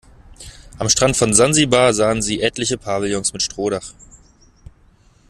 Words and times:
Am 0.79 0.89
Strand 0.89 1.15
von 1.15 1.35
Sansibar 1.35 1.93
sahen 1.93 2.23
sie 2.23 2.41
etliche 2.41 2.79
Pavillons 2.79 3.33
mit 3.33 3.43
Strohdach. 3.43 3.93